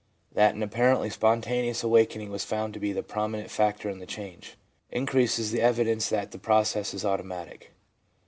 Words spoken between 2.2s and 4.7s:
ing was found to be the prominent factor in the change,